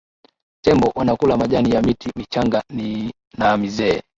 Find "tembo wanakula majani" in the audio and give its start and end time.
0.63-1.71